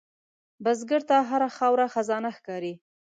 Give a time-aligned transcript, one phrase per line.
[0.63, 2.73] بزګر ته هره خاوره خزانه ښکاري